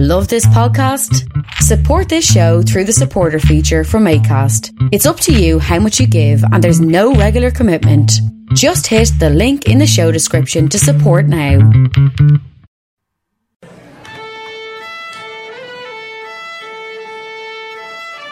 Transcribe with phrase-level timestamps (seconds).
[0.00, 1.26] Love this podcast?
[1.54, 4.70] Support this show through the supporter feature from ACAST.
[4.92, 8.12] It's up to you how much you give, and there's no regular commitment.
[8.54, 11.58] Just hit the link in the show description to support now.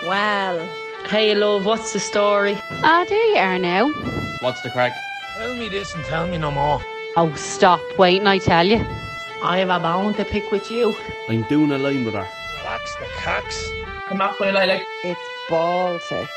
[0.06, 0.64] Well,
[1.08, 2.56] hey love, what's the story?
[2.84, 3.90] Ah, there you are now.
[4.38, 4.96] What's the crack?
[5.36, 6.80] Tell me this and tell me no more.
[7.16, 8.86] Oh, stop waiting, I tell you.
[9.42, 10.96] I have a bone to pick with you.
[11.28, 12.26] I'm doing a line with her.
[12.58, 13.70] Relax the cocks.
[14.08, 16.28] Come up with like It's Baltic.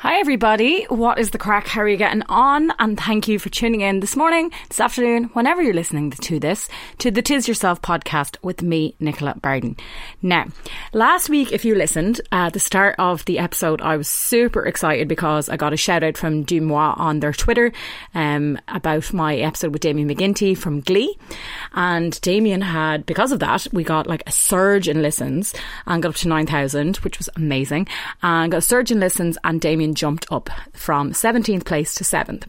[0.00, 0.84] Hi, everybody.
[0.84, 1.66] What is the crack?
[1.66, 2.70] How are you getting on?
[2.78, 6.68] And thank you for tuning in this morning, this afternoon, whenever you're listening to this,
[6.98, 9.76] to the Tis Yourself podcast with me, Nicola Barden.
[10.22, 10.46] Now,
[10.92, 15.08] last week, if you listened at the start of the episode, I was super excited
[15.08, 17.72] because I got a shout out from Dumois on their Twitter
[18.14, 21.18] um, about my episode with Damian McGinty from Glee.
[21.72, 25.54] And Damian had, because of that, we got like a surge in listens
[25.86, 27.88] and got up to 9,000, which was amazing.
[28.22, 32.44] And got a surge in listens, and Damian jumped up from 17th place to 7th.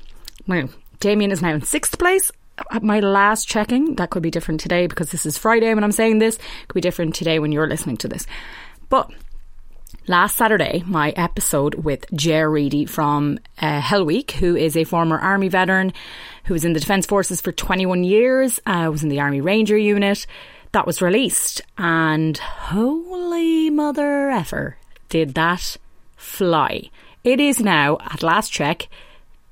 [0.47, 2.31] Now, Damian is now in 6th place.
[2.71, 5.93] At my last checking, that could be different today because this is Friday when I'm
[5.93, 6.37] saying this,
[6.67, 8.27] could be different today when you're listening to this.
[8.89, 9.09] But
[10.07, 15.17] last Saturday, my episode with Jer Reedy from uh, Hell Week, who is a former
[15.17, 15.93] army veteran
[16.45, 19.77] who was in the Defence Forces for 21 years, uh, was in the Army Ranger
[19.77, 20.25] unit,
[20.71, 21.61] that was released.
[21.77, 24.77] And holy mother effer,
[25.09, 25.77] did that
[26.17, 26.89] fly.
[27.23, 28.87] It is now, at last check,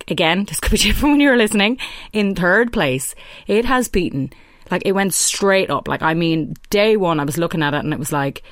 [0.08, 1.78] again, this could be different when you're listening,
[2.14, 3.16] in third place.
[3.48, 4.32] It has beaten,
[4.72, 5.88] like, it went straight up.
[5.88, 8.44] Like, I mean, day one, I was looking at it and it was like,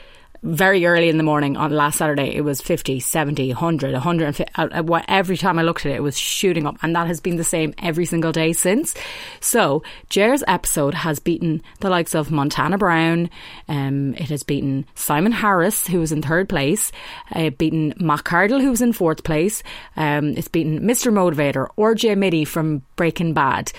[0.43, 4.45] very early in the morning on last Saturday, it was 50, 70, 100, 150.
[4.55, 6.77] uh, uh, Every time I looked at it, it was shooting up.
[6.81, 8.93] And that has been the same every single day since.
[9.39, 13.29] So, Jer's episode has beaten the likes of Montana Brown.
[13.67, 16.91] Um, it has beaten Simon Harris, who was in third place.
[17.33, 19.63] Uh, beaten Matt Cardle, who was in fourth place.
[19.95, 21.11] Um, it's beaten Mr.
[21.11, 23.71] Motivator, RJ Mitte from Breaking Bad.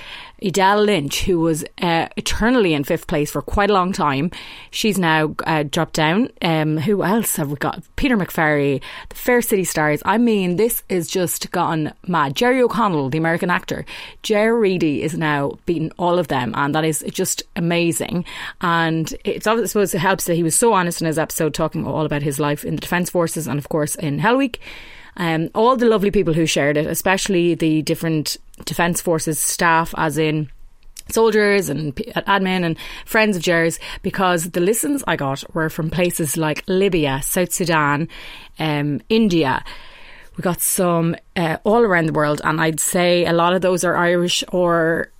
[0.42, 4.30] Edele Lynch, who was uh, eternally in fifth place for quite a long time,
[4.70, 6.28] she's now uh, dropped down.
[6.46, 7.82] Um, who else have we got?
[7.96, 10.00] Peter McFerry, the Fair City Stars.
[10.04, 12.36] I mean, this is just gone mad.
[12.36, 13.84] Jerry O'Connell, the American actor,
[14.22, 18.24] Jerry Reedy is now beating all of them, and that is just amazing.
[18.60, 21.52] And it's obviously, I suppose it helps that he was so honest in his episode,
[21.52, 24.60] talking all about his life in the Defence Forces and, of course, in Hell Week.
[25.16, 30.16] Um, all the lovely people who shared it, especially the different Defence Forces staff, as
[30.16, 30.48] in
[31.08, 35.90] soldiers and p- admin and friends of Jerry's, because the listens I got were from
[35.90, 38.08] places like Libya, South Sudan,
[38.58, 39.64] um, India.
[40.36, 43.84] We got some uh, all around the world, and I'd say a lot of those
[43.84, 45.10] are Irish or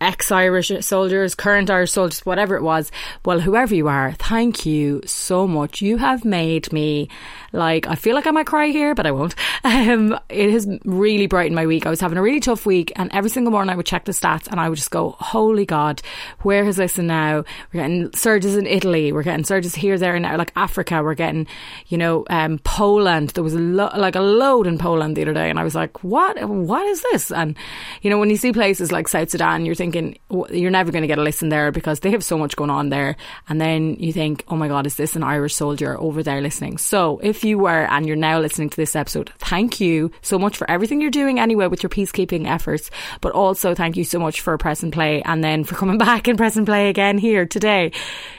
[0.00, 2.90] ex Irish soldiers, current Irish soldiers, whatever it was.
[3.24, 5.82] Well, whoever you are, thank you so much.
[5.82, 7.08] You have made me
[7.52, 9.34] like, I feel like I might cry here, but I won't.
[9.62, 11.86] Um, it has really brightened my week.
[11.86, 14.12] I was having a really tough week, and every single morning I would check the
[14.12, 16.00] stats and I would just go, Holy God,
[16.40, 17.44] where has this now?
[17.72, 21.14] We're getting surges in Italy, we're getting surges here, there, and now, like Africa, we're
[21.14, 21.46] getting,
[21.88, 23.30] you know, um, Poland.
[23.30, 26.02] There was lo- like a load in Poland the other day, and I was like,
[26.02, 26.42] What?
[26.48, 27.30] What is this?
[27.30, 27.56] And,
[28.02, 30.18] you know, when you see places like South Sudan, you're thinking,
[30.50, 32.88] You're never going to get a listen there because they have so much going on
[32.88, 33.16] there.
[33.48, 36.78] And then you think, Oh my God, is this an Irish soldier over there listening?
[36.78, 40.56] So if you were and you're now listening to this episode, thank you so much
[40.56, 42.90] for everything you're doing anyway with your peacekeeping efforts.
[43.20, 46.28] But also thank you so much for press and play and then for coming back
[46.28, 47.92] and press and play again here today.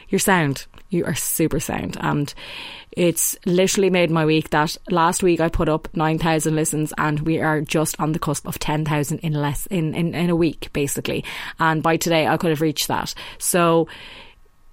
[0.09, 0.66] You're sound.
[0.89, 1.97] You are super sound.
[2.00, 2.34] And
[2.91, 7.39] it's literally made my week that last week I put up 9,000 listens and we
[7.39, 11.24] are just on the cusp of 10,000 in less, in, in, in a week basically.
[11.59, 13.13] And by today I could have reached that.
[13.38, 13.88] So,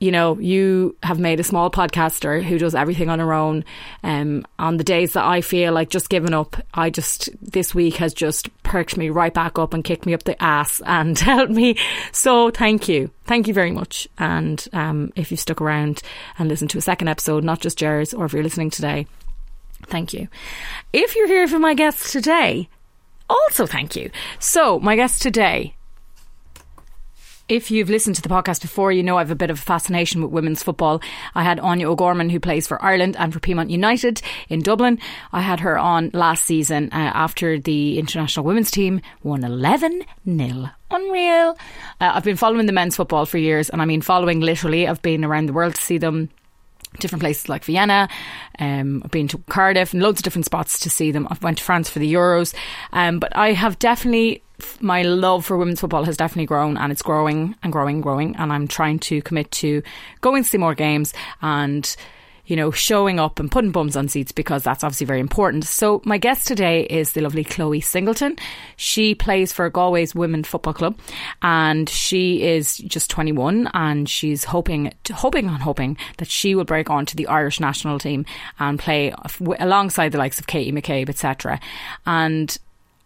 [0.01, 3.65] you know, you have made a small podcaster who does everything on her own.
[4.05, 7.97] Um, on the days that I feel like just giving up, I just, this week
[7.97, 11.53] has just perked me right back up and kicked me up the ass and helped
[11.53, 11.77] me.
[12.13, 13.11] So thank you.
[13.25, 14.07] Thank you very much.
[14.19, 16.03] And, um, if you've stuck around
[16.39, 19.07] and listened to a second episode, not just Jers, or if you're listening today,
[19.87, 20.29] thank you.
[20.93, 22.69] If you're here for my guest today,
[23.29, 24.11] also thank you.
[24.39, 25.75] So, my guest today
[27.49, 29.63] If you've listened to the podcast before, you know I have a bit of a
[29.63, 31.01] fascination with women's football.
[31.35, 34.99] I had Áine O'Gorman, who plays for Ireland and for Peamount United in Dublin.
[35.33, 40.71] I had her on last season uh, after the international women's team won 11 0
[40.91, 41.57] unreal.
[42.03, 44.87] Uh, I've been following the men's football for years, and I mean following literally.
[44.87, 46.29] I've been around the world to see them.
[47.01, 48.09] Different places like Vienna,
[48.59, 51.29] um, I've been to Cardiff and loads of different spots to see them.
[51.31, 52.55] I've went to France for the Euros,
[52.93, 54.43] um, but I have definitely
[54.81, 58.37] my love for women's football has definitely grown and it's growing and growing, and growing.
[58.37, 59.83] And I'm trying to commit to
[60.21, 61.97] going to see more games and
[62.49, 65.65] you know, showing up and putting bums on seats because that's obviously very important.
[65.65, 68.37] So my guest today is the lovely Chloe Singleton.
[68.77, 70.99] She plays for Galway's Women Football Club
[71.43, 76.89] and she is just 21 and she's hoping, hoping and hoping that she will break
[76.89, 78.25] on to the Irish national team
[78.59, 79.13] and play
[79.61, 81.61] alongside the likes of Katie McCabe, etc.
[82.07, 82.57] And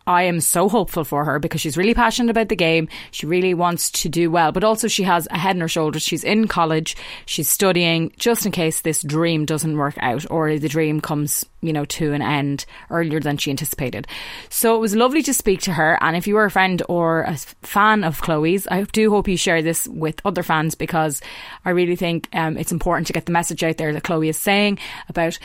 [0.06, 2.88] I am so hopeful for her because she's really passionate about the game.
[3.10, 6.02] She really wants to do well, but also she has a head on her shoulders.
[6.02, 6.96] She's in college.
[7.26, 11.72] She's studying just in case this dream doesn't work out or the dream comes, you
[11.72, 14.06] know, to an end earlier than she anticipated.
[14.48, 15.98] So it was lovely to speak to her.
[16.00, 19.36] And if you are a friend or a fan of Chloe's, I do hope you
[19.36, 21.20] share this with other fans because
[21.64, 24.38] I really think um, it's important to get the message out there that Chloe is
[24.38, 24.78] saying
[25.08, 25.38] about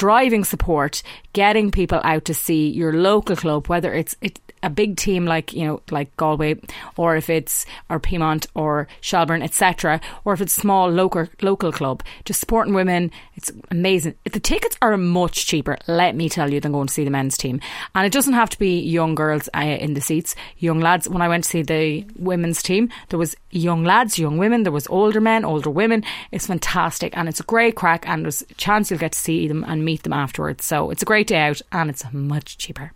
[0.00, 1.02] driving support,
[1.32, 5.52] getting people out to see your local club, whether it's it, a big team like
[5.52, 6.60] you know like Galway,
[6.96, 12.02] or if it's or Peamount or Shelbourne, etc., or if it's small local local club,
[12.24, 13.10] just supporting women.
[13.36, 14.16] It's amazing.
[14.24, 17.36] The tickets are much cheaper, let me tell you, than going to see the men's
[17.36, 17.60] team,
[17.94, 21.08] and it doesn't have to be young girls uh, in the seats, young lads.
[21.08, 24.72] When I went to see the women's team, there was young lads, young women, there
[24.72, 26.04] was older men, older women.
[26.32, 29.48] It's fantastic, and it's a great crack, and there's a chance you'll get to see
[29.48, 30.64] them and meet them afterwards.
[30.64, 32.92] So it's a great day out, and it's much cheaper.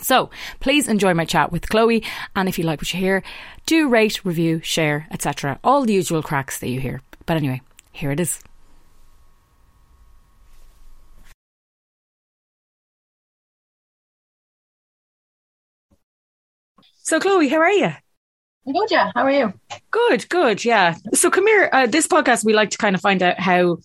[0.00, 0.30] So
[0.60, 2.02] please enjoy my chat with Chloe,
[2.34, 3.22] and if you like what you hear,
[3.66, 5.58] do rate, review, share, etc.
[5.62, 7.02] All the usual cracks that you hear.
[7.26, 7.60] But anyway,
[7.92, 8.42] here it is.
[17.02, 17.92] So, Chloe, how are you?
[18.64, 19.10] Yeah.
[19.14, 19.52] How are you?
[19.90, 20.94] Good, good, yeah.
[21.14, 21.68] So, come here.
[21.72, 23.78] Uh, this podcast, we like to kind of find out how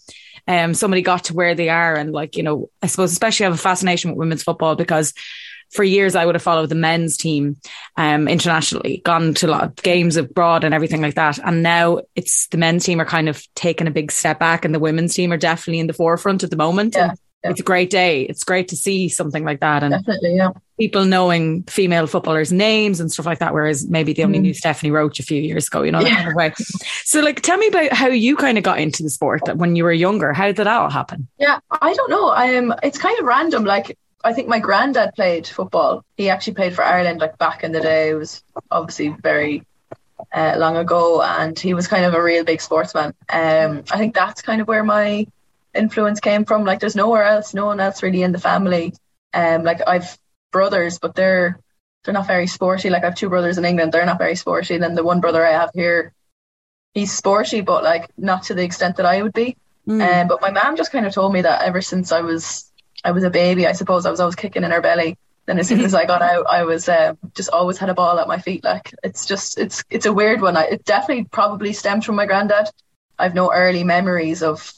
[0.48, 3.50] um, somebody got to where they are, and like you know, I suppose especially I
[3.50, 5.13] have a fascination with women's football because
[5.72, 7.57] for years I would have followed the men's team
[7.98, 11.39] um, internationally, gone to a lot of games abroad and everything like that.
[11.39, 14.75] And now it's the men's team are kind of taking a big step back, and
[14.75, 16.95] the women's team are definitely in the forefront at the moment.
[16.95, 17.13] Yeah,
[17.45, 17.51] yeah.
[17.51, 18.24] It's a great day.
[18.24, 20.50] It's great to see something like that, and definitely, yeah.
[20.80, 24.44] People knowing female footballers' names and stuff like that, whereas maybe they only mm.
[24.44, 26.15] knew Stephanie Roche a few years ago, you know, that yeah.
[26.15, 26.53] kind of way.
[27.03, 29.83] So, like, tell me about how you kind of got into the sport when you
[29.83, 30.33] were younger.
[30.33, 31.27] How did that all happen?
[31.38, 32.33] Yeah, I don't know.
[32.33, 33.63] Um, it's kind of random.
[33.63, 36.03] Like, I think my granddad played football.
[36.18, 38.09] He actually played for Ireland like back in the day.
[38.09, 39.63] It was obviously very
[40.33, 43.13] uh, long ago, and he was kind of a real big sportsman.
[43.30, 45.27] Um, I think that's kind of where my
[45.75, 46.66] influence came from.
[46.66, 48.94] Like, there's nowhere else, no one else really in the family.
[49.33, 50.18] Um, like I've
[50.51, 51.60] brothers, but they're
[52.06, 52.89] they're not very sporty.
[52.89, 54.75] Like I have two brothers in England, they're not very sporty.
[54.75, 56.13] And then the one brother I have here,
[56.94, 59.57] he's sporty, but like not to the extent that I would be.
[59.88, 60.22] Mm.
[60.22, 62.71] Um, but my mom just kind of told me that ever since I was
[63.04, 65.18] I was a baby, I suppose I was always kicking in her belly.
[65.45, 68.18] Then as soon as I got out, I was uh, just always had a ball
[68.19, 68.63] at my feet.
[68.63, 70.56] Like it's just it's it's a weird one.
[70.56, 72.69] I, it definitely probably stems from my granddad.
[73.19, 74.74] I've no early memories of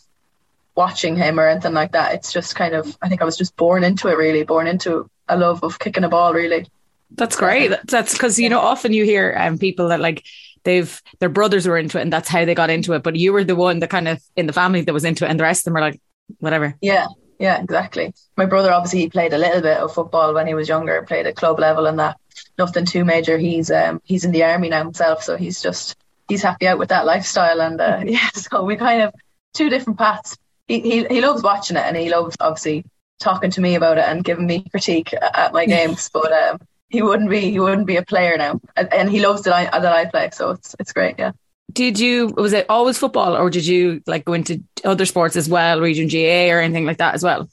[0.77, 2.13] watching him or anything like that.
[2.13, 4.17] It's just kind of I think I was just born into it.
[4.17, 6.33] Really, born into a love of kicking a ball.
[6.33, 6.67] Really.
[7.11, 7.73] That's great.
[7.85, 10.23] That's because you know often you hear um, people that like
[10.63, 13.03] they've their brothers were into it and that's how they got into it.
[13.03, 15.29] But you were the one that kind of in the family that was into it,
[15.29, 15.99] and the rest of them were like
[16.39, 16.75] whatever.
[16.81, 17.07] Yeah,
[17.39, 18.13] yeah, exactly.
[18.35, 21.27] My brother obviously he played a little bit of football when he was younger, played
[21.27, 22.17] at club level and that.
[22.57, 23.37] Nothing too major.
[23.37, 25.95] He's um he's in the army now himself, so he's just
[26.27, 29.13] he's happy out with that lifestyle and uh, yeah, so we kind of
[29.53, 30.37] two different paths.
[30.67, 32.83] He, he he loves watching it and he loves obviously
[33.19, 36.59] talking to me about it and giving me critique at my games, but um
[36.89, 39.79] he wouldn't be he wouldn't be a player now, and, and he loves that I
[39.79, 41.15] that I play, so it's it's great.
[41.17, 41.31] Yeah.
[41.71, 45.49] Did you was it always football or did you like go into other sports as
[45.49, 47.49] well region GAA or anything like that as well?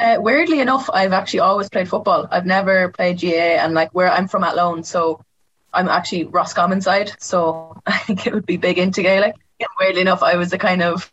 [0.00, 2.26] Uh, weirdly enough I've actually always played football.
[2.30, 5.24] I've never played GAA, and like where I'm from Athlone so
[5.72, 9.36] I'm actually Roscommon side so I think it would be big into Gaelic.
[9.60, 11.10] And weirdly enough I was the kind of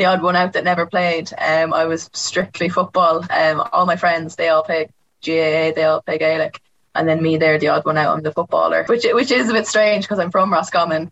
[0.00, 3.96] the odd one out that never played um, I was strictly football um, all my
[3.96, 4.88] friends they all play
[5.24, 6.60] GAA they all play Gaelic
[6.94, 9.52] and then me there the odd one out I'm the footballer which which is a
[9.52, 11.10] bit strange because I'm from Roscommon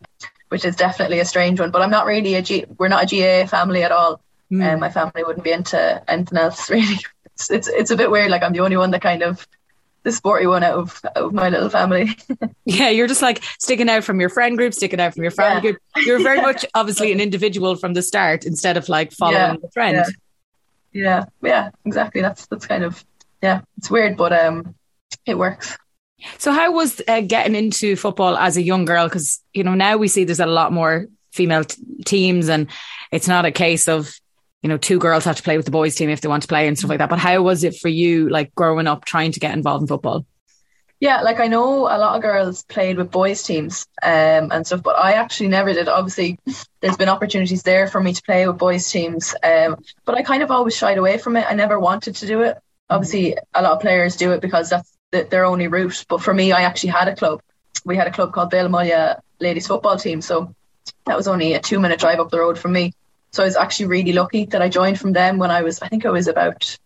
[0.49, 1.71] which is definitely a strange one.
[1.71, 2.65] But I'm not really a G.
[2.79, 4.73] We're not a GAA family at all, mm.
[4.73, 6.99] um, my family wouldn't be into anything else really.
[7.35, 8.31] It's, it's it's a bit weird.
[8.31, 9.47] Like I'm the only one that kind of
[10.05, 12.17] the sporty one out of, out of my little family.
[12.65, 15.57] yeah, you're just like sticking out from your friend group, sticking out from your family
[15.57, 15.61] Yeah.
[15.61, 15.79] group.
[16.07, 19.69] You're very much obviously an individual from the start instead of like following Yeah, the
[19.73, 19.97] trend.
[19.97, 20.05] yeah.
[20.93, 22.21] yeah, yeah, exactly.
[22.23, 23.05] That's that's kind of
[23.43, 24.75] yeah, it's weird, but um,
[25.27, 25.77] it works.
[26.39, 29.07] So, how was uh, getting into football as a young girl?
[29.07, 32.67] Because you know now we see there's a lot more female t- teams, and
[33.13, 34.13] it's not a case of
[34.63, 36.49] you know two girls have to play with the boys team if they want to
[36.49, 37.11] play and stuff like that.
[37.11, 40.25] But how was it for you, like growing up, trying to get involved in football?
[41.01, 44.83] Yeah, like I know a lot of girls played with boys teams um, and stuff,
[44.83, 45.89] but I actually never did.
[45.89, 46.41] Obviously,
[46.81, 50.43] there's been opportunities there for me to play with boys teams, um, but I kind
[50.43, 51.47] of always shied away from it.
[51.49, 52.59] I never wanted to do it.
[52.91, 56.05] Obviously, a lot of players do it because that's the, their only route.
[56.09, 57.43] But for me, I actually had a club.
[57.85, 60.53] We had a club called Bailmullia Ladies Football Team, so
[61.07, 62.93] that was only a two minute drive up the road from me.
[63.31, 65.89] So I was actually really lucky that I joined from them when I was, I
[65.89, 66.79] think I was about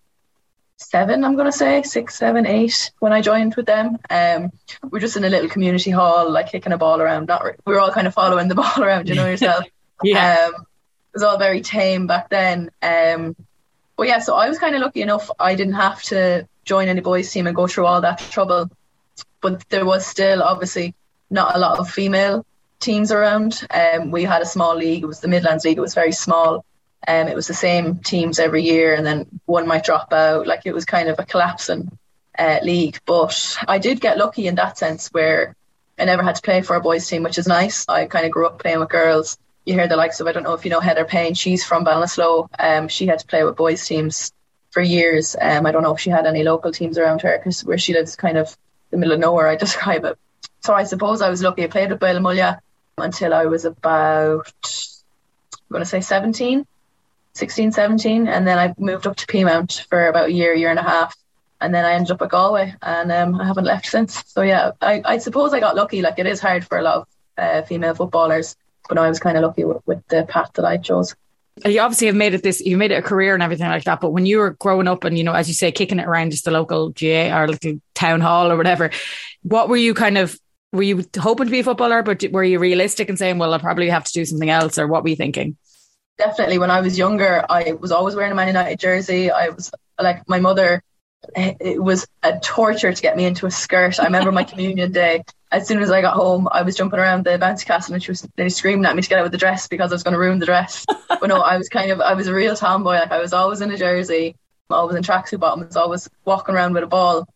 [0.77, 3.99] seven, I'm going to say, six, seven, eight, when I joined with them.
[4.11, 4.51] Um,
[4.91, 7.27] we're just in a little community hall, like kicking a ball around.
[7.29, 9.65] Not re- we were all kind of following the ball around, you know yourself.
[10.05, 10.49] Yeah.
[10.49, 12.73] Um, it was all very tame back then.
[12.83, 13.37] Um,
[13.97, 15.31] but yeah, so I was kind of lucky enough.
[15.39, 18.69] I didn't have to join any boys team and go through all that trouble.
[19.41, 20.97] But there was still obviously
[21.31, 22.45] not a lot of female
[22.83, 23.67] teams around.
[23.71, 25.03] Um, we had a small league.
[25.03, 25.79] It was the Midlands League.
[25.79, 26.65] It was very small.
[27.09, 30.47] Um, it was the same teams every year, and then one might drop out.
[30.47, 31.91] Like it was kind of a collapsing
[32.39, 32.99] uh, league.
[33.07, 35.57] But I did get lucky in that sense where
[35.99, 37.89] I never had to play for a boys team, which is nice.
[37.89, 39.39] I kind of grew up playing with girls.
[39.65, 41.35] You hear the likes of I don't know if you know Heather Payne.
[41.35, 42.49] She's from Ballinasloe.
[42.59, 44.33] Um, she had to play with boys teams
[44.71, 45.37] for years.
[45.41, 47.95] Um, I don't know if she had any local teams around her because where she
[47.95, 48.57] lives, kind of
[48.91, 49.49] the middle of nowhere.
[49.49, 50.19] I describe it.
[50.61, 51.65] So I suppose I was lucky.
[51.65, 52.61] I played with Bailmullia
[52.99, 54.53] until I was about
[55.73, 56.67] I'm going to say 17,
[57.33, 60.79] 16, 17, and then I moved up to Peamount for about a year, year and
[60.79, 61.17] a half,
[61.63, 64.23] and then I ended up at Galway, and um, I haven't left since.
[64.27, 66.03] So yeah, I, I suppose I got lucky.
[66.03, 67.07] Like it is hard for a lot of
[67.39, 68.55] uh, female footballers,
[68.87, 71.15] but I was kind of lucky with, with the path that I chose.
[71.65, 74.01] You obviously have made it this, you made it a career and everything like that.
[74.01, 76.33] But when you were growing up and, you know, as you say, kicking it around
[76.33, 78.91] just the local GAA or little town hall or whatever,
[79.43, 80.39] what were you kind of,
[80.73, 83.61] were you hoping to be a footballer, but were you realistic and saying, well, I'll
[83.61, 85.57] probably have to do something else or what were you thinking?
[86.19, 86.59] Definitely.
[86.59, 89.31] When I was younger, I was always wearing a Man United jersey.
[89.31, 90.83] I was like, my mother,
[91.35, 94.01] eh, it was a torture to get me into a skirt.
[94.01, 95.25] I remember my communion day.
[95.51, 98.11] As soon as I got home, I was jumping around the bouncy castle and she
[98.11, 98.27] was
[98.57, 100.39] screaming at me to get out with the dress because I was going to ruin
[100.39, 100.87] the dress.
[101.09, 102.95] but no, I was kind of, I was a real tomboy.
[102.95, 104.37] Like I was always in a jersey,
[104.71, 107.29] always in tracksuit bottoms, always walking around with a ball.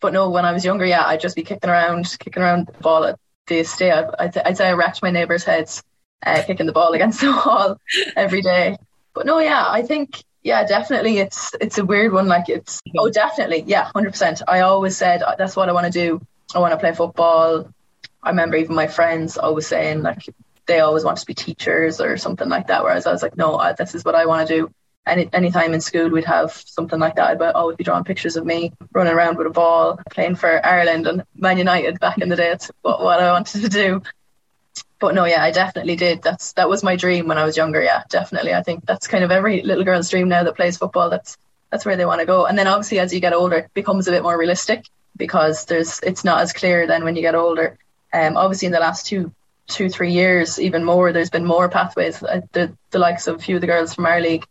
[0.00, 2.72] But no, when I was younger, yeah, I'd just be kicking around, kicking around the
[2.72, 3.92] ball at the estate.
[3.92, 5.82] I'd, I'd, say I wrecked my neighbours' heads,
[6.24, 7.76] uh, kicking the ball against the wall
[8.16, 8.76] every day.
[9.14, 12.28] But no, yeah, I think, yeah, definitely, it's it's a weird one.
[12.28, 14.40] Like it's, oh, definitely, yeah, hundred percent.
[14.48, 16.20] I always said uh, that's what I want to do.
[16.54, 17.72] I want to play football.
[18.22, 20.24] I remember even my friends always saying like
[20.66, 22.84] they always wanted to be teachers or something like that.
[22.84, 24.70] Whereas I was like, no, I, this is what I want to do.
[25.06, 28.44] Any anytime in school we'd have something like that, I'd always be drawing pictures of
[28.44, 32.36] me running around with a ball, playing for Ireland and Man United back in the
[32.36, 32.50] day.
[32.50, 34.02] It's what, what I wanted to do.
[34.98, 36.22] But no, yeah, I definitely did.
[36.22, 37.82] That's that was my dream when I was younger.
[37.82, 38.52] Yeah, definitely.
[38.52, 41.08] I think that's kind of every little girl's dream now that plays football.
[41.08, 41.38] That's
[41.70, 42.44] that's where they want to go.
[42.44, 44.84] And then obviously as you get older, it becomes a bit more realistic
[45.16, 47.78] because there's it's not as clear then when you get older.
[48.12, 49.32] Um, obviously in the last two
[49.66, 52.22] two three years, even more, there's been more pathways.
[52.22, 54.44] Uh, the the likes of a few of the girls from our league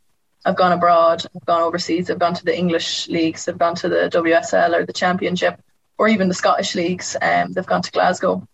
[0.45, 3.89] have gone abroad, I've gone overseas, I've gone to the English leagues, I've gone to
[3.89, 5.61] the WSL or the Championship,
[5.97, 7.15] or even the Scottish leagues.
[7.21, 8.47] Um, they've gone to Glasgow,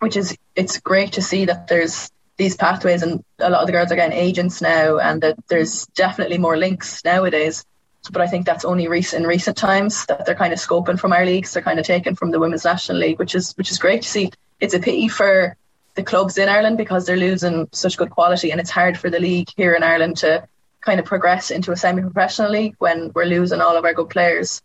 [0.00, 3.72] which is it's great to see that there's these pathways, and a lot of the
[3.72, 7.64] girls are getting agents now, and that there's definitely more links nowadays.
[8.10, 11.12] But I think that's only recent in recent times that they're kind of scoping from
[11.12, 11.52] our leagues.
[11.52, 14.08] They're kind of taken from the Women's National League, which is which is great to
[14.08, 14.32] see.
[14.60, 15.56] It's a pity for
[15.94, 19.20] the clubs in Ireland because they're losing such good quality, and it's hard for the
[19.20, 20.46] league here in Ireland to
[20.82, 24.60] kind of progress into a semi-professional league when we're losing all of our good players.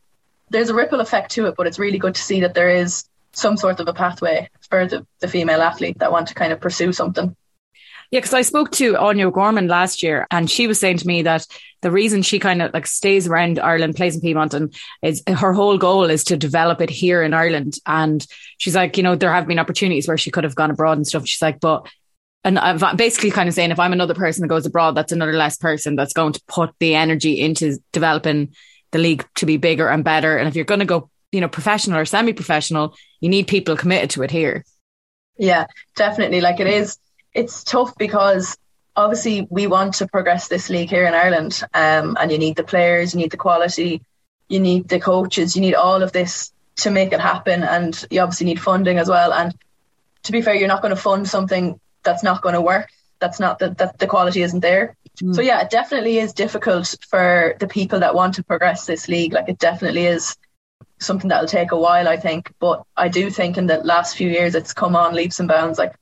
[0.50, 3.05] There's a ripple effect to it, but it's really good to see that there is
[3.33, 6.59] some sort of a pathway for the, the female athlete that want to kind of
[6.59, 7.36] pursue something.
[8.09, 11.24] Yeah, because I spoke to Áine Gorman last year, and she was saying to me
[11.24, 11.45] that
[11.81, 15.51] the reason she kind of like stays around Ireland, plays in Peamount, and is her
[15.51, 17.77] whole goal is to develop it here in Ireland.
[17.86, 18.25] And
[18.57, 21.05] she's like, you know, there have been opportunities where she could have gone abroad and
[21.05, 21.27] stuff.
[21.27, 21.86] She's like, but
[22.48, 25.34] and I'm basically kind of saying if I'm another person that goes abroad, that's another
[25.34, 28.56] less person that's going to put the energy into developing
[28.92, 30.38] the league to be bigger and better.
[30.38, 34.12] And if you're going to go, you know, professional or semi-professional, you need people committed
[34.12, 34.63] to it here.
[35.38, 35.66] Yeah,
[35.98, 36.39] definitely.
[36.39, 36.98] Like it is,
[37.34, 38.58] it's tough because
[38.96, 42.63] obviously we want to progress this league here in Ireland, um, and you need the
[42.63, 44.01] players, you need the quality,
[44.48, 48.22] you need the coaches, you need all of this to make it happen, and you
[48.22, 49.34] obviously need funding as well.
[49.34, 49.54] And
[50.24, 52.89] to be fair, you're not going to fund something that's not going to work.
[53.19, 54.95] That's not that that the quality isn't there.
[55.21, 55.35] Mm.
[55.35, 59.33] So yeah, it definitely is difficult for the people that want to progress this league.
[59.33, 60.35] Like it definitely is
[60.99, 62.53] something that'll take a while, I think.
[62.59, 65.77] But I do think in the last few years it's come on leaps and bounds.
[65.77, 65.95] Like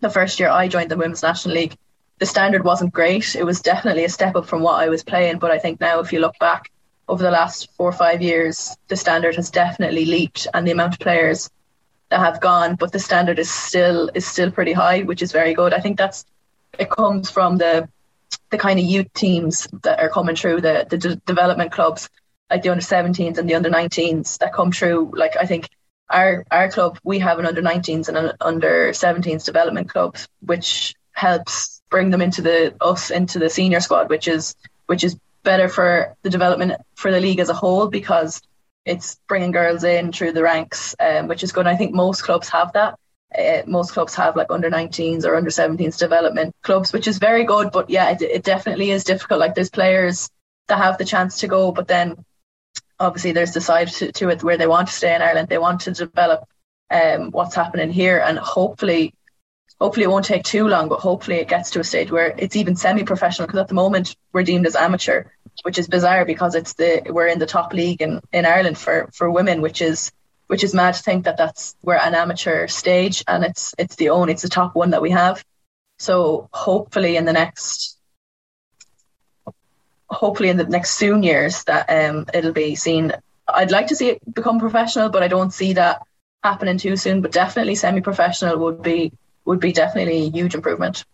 [0.00, 1.76] the first year I joined the Women's National League,
[2.18, 3.34] the standard wasn't great.
[3.34, 5.38] It was definitely a step up from what I was playing.
[5.38, 6.70] But I think now if you look back
[7.08, 10.94] over the last four or five years, the standard has definitely leaped and the amount
[10.94, 11.50] of players
[12.18, 15.72] have gone, but the standard is still is still pretty high, which is very good.
[15.72, 16.24] I think that's
[16.78, 17.88] it comes from the
[18.50, 22.08] the kind of youth teams that are coming through the the d- development clubs
[22.50, 25.68] like the under 17s and the under 19s that come through like I think
[26.08, 30.94] our our club we have an under 19s and an under 17s development club which
[31.12, 34.54] helps bring them into the us into the senior squad which is
[34.86, 38.42] which is better for the development for the league as a whole because
[38.84, 42.48] it's bringing girls in through the ranks um, which is good I think most clubs
[42.48, 42.98] have that
[43.36, 47.44] uh, most clubs have like under 19s or under 17s development clubs, which is very
[47.44, 47.70] good.
[47.70, 49.40] But yeah, it, it definitely is difficult.
[49.40, 50.28] Like there's players
[50.68, 52.24] that have the chance to go, but then
[52.98, 55.48] obviously there's the side to, to it where they want to stay in Ireland.
[55.48, 56.44] They want to develop
[56.90, 59.14] um, what's happening here, and hopefully,
[59.80, 60.88] hopefully it won't take too long.
[60.88, 63.46] But hopefully it gets to a stage where it's even semi-professional.
[63.46, 65.24] Because at the moment we're deemed as amateur,
[65.62, 69.08] which is bizarre because it's the we're in the top league in, in Ireland for
[69.12, 70.12] for women, which is
[70.46, 74.10] which is mad to think that that's we're an amateur stage and it's it's the
[74.10, 75.44] only it's the top one that we have.
[75.98, 77.98] So hopefully in the next
[80.08, 83.12] hopefully in the next soon years that um it'll be seen.
[83.46, 86.02] I'd like to see it become professional, but I don't see that
[86.42, 87.20] happening too soon.
[87.20, 89.12] But definitely semi-professional would be
[89.50, 91.04] would be definitely a huge improvement.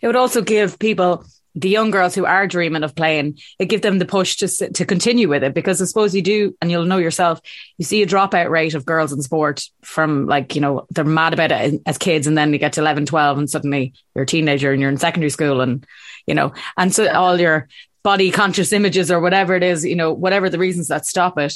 [0.00, 1.24] It would also give people
[1.56, 4.84] the young girls who are dreaming of playing, it give them the push to to
[4.86, 7.40] continue with it because I suppose you do, and you'll know yourself.
[7.76, 11.32] You see a dropout rate of girls in sport from like you know they're mad
[11.32, 14.26] about it as kids, and then you get to 11, 12 and suddenly you're a
[14.26, 15.84] teenager and you're in secondary school, and
[16.24, 17.68] you know, and so all your
[18.04, 21.54] body conscious images or whatever it is, you know, whatever the reasons that stop it,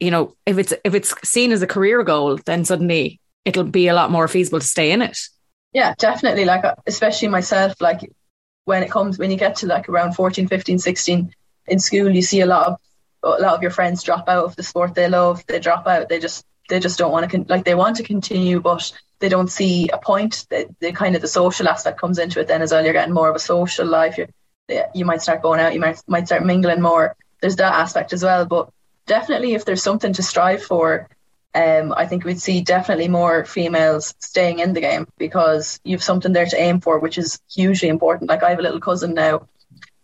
[0.00, 3.88] you know, if it's if it's seen as a career goal, then suddenly it'll be
[3.88, 5.18] a lot more feasible to stay in it.
[5.74, 6.44] Yeah, definitely.
[6.46, 8.10] Like uh, especially myself, like
[8.64, 11.34] when it comes when you get to like around 14 15 16
[11.66, 12.78] in school you see a lot of
[13.22, 15.44] a lot of your friends drop out of the sport they love.
[15.46, 16.08] They drop out.
[16.08, 19.28] They just they just don't want to con- like they want to continue but they
[19.28, 20.46] don't see a point.
[20.50, 22.84] That the kind of the social aspect comes into it then as well.
[22.84, 24.18] You're getting more of a social life.
[24.18, 24.28] You
[24.94, 25.74] you might start going out.
[25.74, 27.16] You might might start mingling more.
[27.40, 28.46] There's that aspect as well.
[28.46, 28.70] But
[29.06, 31.08] definitely if there's something to strive for
[31.54, 36.32] um, I think we'd see definitely more females staying in the game because you've something
[36.32, 38.28] there to aim for, which is hugely important.
[38.28, 39.48] Like I have a little cousin now,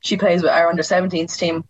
[0.00, 1.64] she plays with our under 17s team.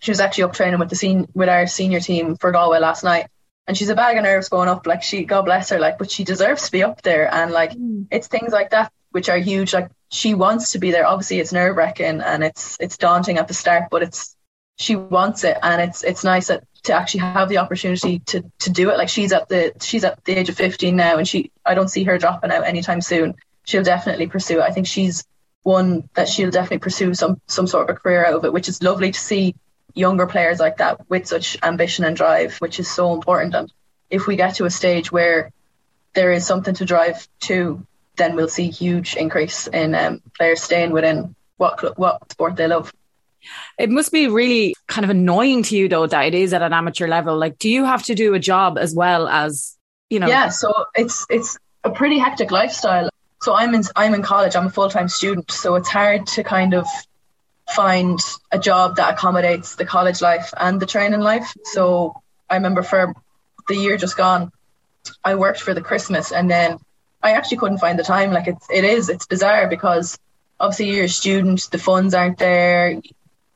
[0.00, 3.02] She was actually up training with the sen- with our senior team for Galway last
[3.02, 3.28] night,
[3.66, 4.86] and she's a bag of nerves going up.
[4.86, 7.32] Like she, God bless her, like, but she deserves to be up there.
[7.32, 8.06] And like, mm.
[8.10, 9.72] it's things like that which are huge.
[9.72, 11.06] Like she wants to be there.
[11.06, 14.36] Obviously, it's nerve wracking and it's it's daunting at the start, but it's
[14.76, 18.70] she wants it, and it's it's nice that to actually have the opportunity to to
[18.70, 18.98] do it.
[18.98, 21.88] Like she's at the she's at the age of 15 now, and she I don't
[21.88, 23.34] see her dropping out anytime soon.
[23.64, 24.62] She'll definitely pursue it.
[24.62, 25.24] I think she's
[25.62, 28.68] one that she'll definitely pursue some some sort of a career out of it, which
[28.68, 29.54] is lovely to see
[29.94, 33.54] younger players like that with such ambition and drive, which is so important.
[33.54, 33.72] And
[34.10, 35.50] if we get to a stage where
[36.14, 37.84] there is something to drive to,
[38.16, 42.92] then we'll see huge increase in um, players staying within what what sport they love.
[43.78, 46.72] It must be really kind of annoying to you though that it is at an
[46.72, 47.36] amateur level.
[47.36, 49.76] Like, do you have to do a job as well as
[50.10, 50.28] you know?
[50.28, 53.10] Yeah, so it's it's a pretty hectic lifestyle.
[53.42, 54.56] So I'm in I'm in college.
[54.56, 56.86] I'm a full time student, so it's hard to kind of
[57.70, 58.18] find
[58.52, 61.52] a job that accommodates the college life and the training life.
[61.64, 63.14] So I remember for
[63.68, 64.52] the year just gone,
[65.24, 66.78] I worked for the Christmas, and then
[67.22, 68.32] I actually couldn't find the time.
[68.32, 70.18] Like it's it is it's bizarre because
[70.60, 73.00] obviously you're a student, the funds aren't there,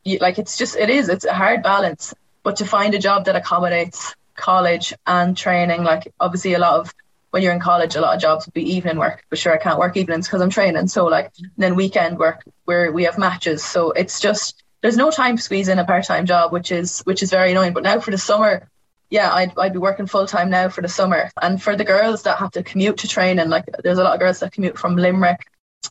[0.08, 2.14] you, like it's just it is it's a hard balance.
[2.42, 6.94] But to find a job that accommodates college and training like obviously a lot of
[7.30, 9.58] when you're in college a lot of jobs would be evening work but sure I
[9.58, 10.88] can't work evenings because I'm training.
[10.88, 13.64] So like then weekend work where we have matches.
[13.64, 17.22] So it's just there's no time to squeeze in a part-time job which is which
[17.22, 17.74] is very annoying.
[17.74, 18.68] But now for the summer
[19.10, 21.30] yeah I'd, I'd be working full-time now for the summer.
[21.42, 24.20] And for the girls that have to commute to training like there's a lot of
[24.20, 25.46] girls that commute from Limerick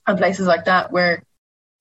[0.08, 1.24] and places like that where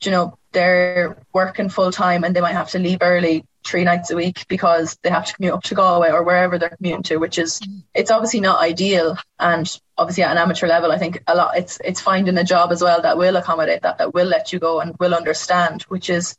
[0.03, 4.11] you know they're working full time and they might have to leave early three nights
[4.11, 7.17] a week because they have to commute up to Galway or wherever they're commuting to,
[7.17, 7.61] which is
[7.95, 9.19] it's obviously not ideal.
[9.39, 12.73] And obviously at an amateur level, I think a lot it's it's finding a job
[12.73, 16.09] as well that will accommodate that, that will let you go and will understand, which
[16.09, 16.37] is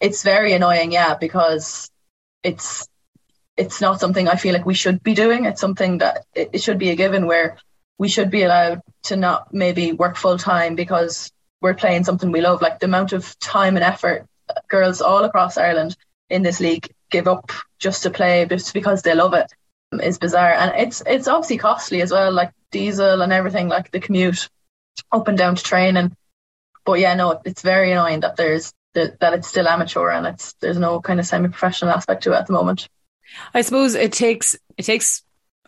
[0.00, 1.90] it's very annoying, yeah, because
[2.42, 2.88] it's
[3.56, 5.44] it's not something I feel like we should be doing.
[5.44, 7.58] It's something that it, it should be a given where
[7.98, 12.40] we should be allowed to not maybe work full time because we're playing something we
[12.40, 12.62] love.
[12.62, 14.26] Like the amount of time and effort
[14.68, 15.96] girls all across Ireland
[16.30, 19.52] in this league give up just to play just because they love it
[19.92, 20.52] is bizarre.
[20.52, 24.48] And it's it's obviously costly as well, like diesel and everything, like the commute
[25.12, 26.14] up and down to training.
[26.84, 30.54] But yeah, no, it's very annoying that there's that, that it's still amateur and it's
[30.54, 32.88] there's no kind of semi professional aspect to it at the moment.
[33.54, 35.22] I suppose it takes it takes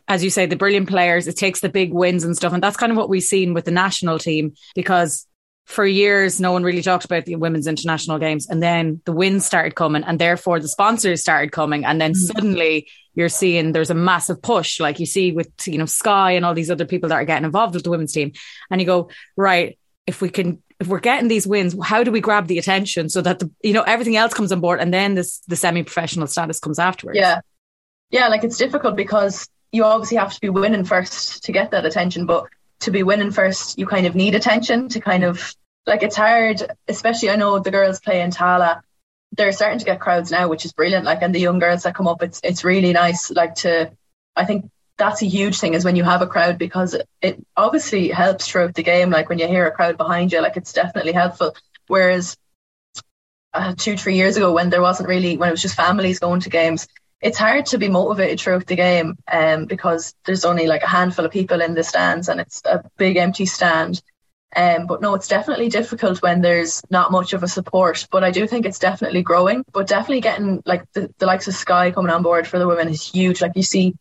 [0.08, 2.76] as you say the brilliant players it takes the big wins and stuff and that's
[2.76, 5.26] kind of what we've seen with the national team because
[5.70, 8.48] for years no one really talked about the women's international games.
[8.48, 11.84] And then the wins started coming and therefore the sponsors started coming.
[11.84, 12.16] And then mm.
[12.16, 16.44] suddenly you're seeing there's a massive push like you see with you know Sky and
[16.44, 18.32] all these other people that are getting involved with the women's team.
[18.70, 22.20] And you go right if we can if we're getting these wins, how do we
[22.20, 25.14] grab the attention so that the you know everything else comes on board and then
[25.14, 27.18] this the semi professional status comes afterwards?
[27.18, 27.40] Yeah,
[28.10, 31.84] yeah, like it's difficult because you obviously have to be winning first to get that
[31.84, 32.46] attention, but
[32.80, 35.54] to be winning first, you kind of need attention to kind of
[35.86, 38.82] like it's hard, especially I know the girls play in Tallaght.
[39.32, 41.04] They're starting to get crowds now, which is brilliant.
[41.04, 43.30] Like, and the young girls that come up, it's it's really nice.
[43.30, 43.92] Like to,
[44.34, 47.46] I think that's a huge thing is when you have a crowd because it, it
[47.56, 49.10] obviously helps throughout the game.
[49.10, 51.54] Like when you hear a crowd behind you, like it's definitely helpful.
[51.86, 52.36] Whereas
[53.54, 56.40] uh, two, three years ago, when there wasn't really, when it was just families going
[56.40, 56.86] to games,
[57.20, 61.24] it's hard to be motivated throughout the game um, because there's only like a handful
[61.24, 64.02] of people in the stands and it's a big empty stand.
[64.54, 68.06] Um, but no, it's definitely difficult when there's not much of a support.
[68.10, 69.64] But I do think it's definitely growing.
[69.72, 72.88] But definitely getting like the, the likes of Sky coming on board for the women
[72.88, 73.40] is huge.
[73.40, 73.94] Like you see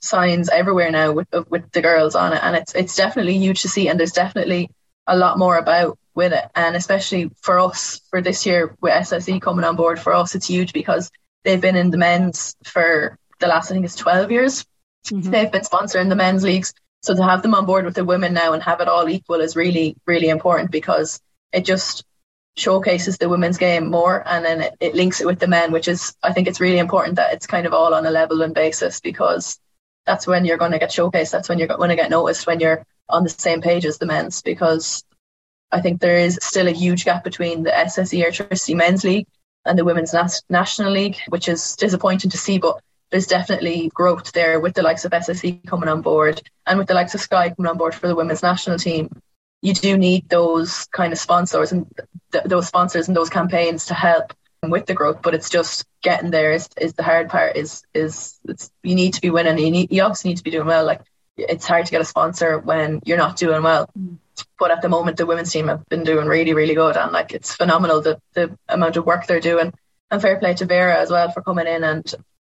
[0.00, 3.68] signs everywhere now with with the girls on it, and it's it's definitely huge to
[3.68, 3.88] see.
[3.88, 4.70] And there's definitely
[5.06, 9.40] a lot more about with it, and especially for us for this year with SSE
[9.42, 11.10] coming on board for us, it's huge because
[11.46, 14.66] They've been in the men's for the last, I think it's 12 years.
[15.06, 15.30] Mm-hmm.
[15.30, 16.74] They've been sponsoring the men's leagues.
[17.06, 19.40] So to have them on board with the women now and have it all equal
[19.40, 21.20] is really, really important because
[21.52, 22.04] it just
[22.56, 25.86] showcases the women's game more and then it, it links it with the men, which
[25.86, 28.52] is, I think it's really important that it's kind of all on a level and
[28.52, 29.56] basis because
[30.04, 31.30] that's when you're going to get showcased.
[31.30, 34.06] That's when you're going to get noticed when you're on the same page as the
[34.06, 35.04] men's because
[35.70, 39.28] I think there is still a huge gap between the SSE Airtricity Men's League
[39.64, 44.32] and the Women's Nas- National League, which is disappointing to see, but there's definitely growth
[44.32, 47.50] there with the likes of SSE coming on board and with the likes of Sky
[47.50, 49.10] coming on board for the women's national team.
[49.62, 51.86] You do need those kind of sponsors and
[52.32, 56.30] th- those sponsors and those campaigns to help with the growth, but it's just getting
[56.30, 57.56] there is, is the hard part.
[57.56, 58.38] Is is
[58.82, 59.58] you need to be winning.
[59.58, 60.84] You need you obviously need to be doing well.
[60.84, 61.02] Like
[61.36, 63.88] it's hard to get a sponsor when you're not doing well.
[63.98, 64.18] Mm.
[64.58, 67.32] But at the moment, the women's team have been doing really, really good, and like
[67.32, 69.72] it's phenomenal the the amount of work they're doing.
[70.10, 72.14] And fair play to Vera as well for coming in and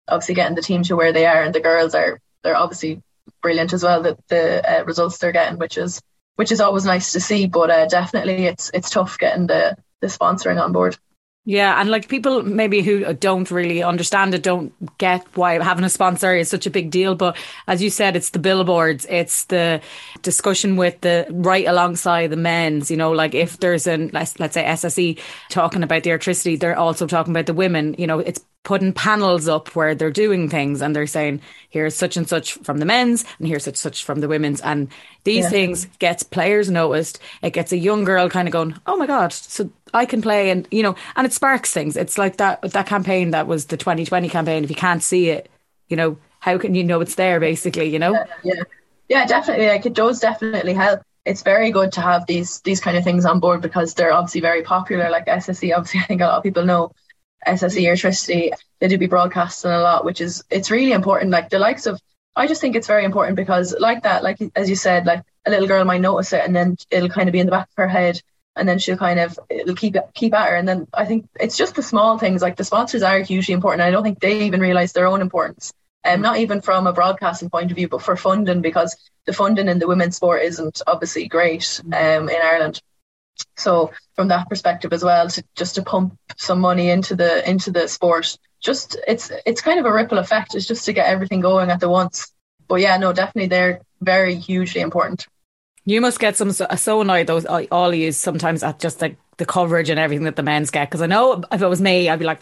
[0.10, 1.44] obviously getting the team to where they are.
[1.44, 3.02] And the girls are they're obviously
[3.42, 4.02] brilliant as well.
[4.02, 6.02] The the uh, results they're getting, which is
[6.36, 7.48] which is always nice to see.
[7.48, 10.98] But uh, definitely, it's it's tough getting the the sponsoring on board.
[11.46, 15.90] Yeah, and like people maybe who don't really understand it don't get why having a
[15.90, 17.16] sponsor is such a big deal.
[17.16, 19.82] But as you said, it's the billboards, it's the
[20.22, 22.92] discussion with the right alongside the men's.
[22.92, 26.78] You know, like if there's an let's let's say SSE talking about the electricity, they're
[26.78, 27.96] also talking about the women.
[27.98, 32.18] You know, it's putting panels up where they're doing things and they're saying here's such
[32.18, 34.90] and such from the men's and here's such such from the women's and
[35.24, 35.50] these yeah.
[35.50, 39.32] things gets players noticed it gets a young girl kind of going oh my god
[39.32, 41.98] so I can play and you know and it sparks things.
[41.98, 44.64] It's like that that campaign that was the 2020 campaign.
[44.64, 45.50] If you can't see it
[45.88, 48.14] you know how can you know it's there basically you know?
[48.14, 48.64] Yeah yeah,
[49.08, 49.68] yeah definitely.
[49.68, 51.02] Like it does definitely help.
[51.26, 54.42] It's very good to have these these kind of things on board because they're obviously
[54.42, 55.10] very popular.
[55.10, 56.92] Like SSE obviously I think a lot of people know
[57.48, 61.32] SSE Airtricity, they do be broadcasting a lot, which is it's really important.
[61.32, 62.00] Like the likes of,
[62.36, 65.50] I just think it's very important because like that, like as you said, like a
[65.50, 67.76] little girl might notice it and then it'll kind of be in the back of
[67.78, 68.22] her head,
[68.60, 70.56] and then she'll kind of it'll keep keep at her.
[70.56, 72.42] And then I think it's just the small things.
[72.42, 73.82] Like the sponsors are hugely important.
[73.82, 75.74] I don't think they even realize their own importance.
[76.06, 78.96] Um, not even from a broadcasting point of view, but for funding because
[79.26, 82.82] the funding in the women's sport isn't obviously great um, in Ireland.
[83.58, 87.72] So from that perspective as well, to just to pump some money into the into
[87.72, 90.56] the sport, just it's it's kind of a ripple effect.
[90.56, 92.32] It's just to get everything going at the once.
[92.68, 95.28] But yeah, no, definitely they're very hugely important.
[95.90, 99.90] You must get some so annoyed those all you sometimes at just like the coverage
[99.90, 102.26] and everything that the men's get because I know if it was me I'd be
[102.26, 102.42] like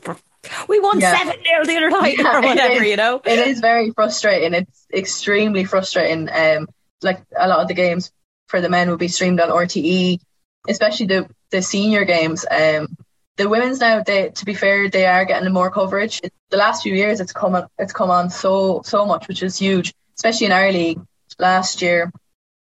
[0.68, 1.16] we won yeah.
[1.16, 4.54] seven nil the other night yeah, or whatever is, you know it is very frustrating
[4.54, 6.68] it's extremely frustrating um
[7.04, 8.12] like a lot of the games
[8.48, 10.20] for the men will be streamed on RTE
[10.68, 12.46] especially the the senior games.
[12.50, 12.98] Um,
[13.38, 16.22] the women's now, they to be fair, they are getting more coverage.
[16.50, 19.58] The last few years, it's come on, it's come on so so much, which is
[19.58, 21.00] huge, especially in our league.
[21.40, 22.12] Last year,